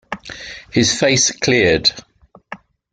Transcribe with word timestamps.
His 0.71 0.95
face 0.99 1.29
cleared. 1.29 1.91